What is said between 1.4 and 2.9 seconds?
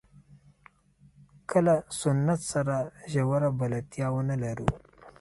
که له سنت سره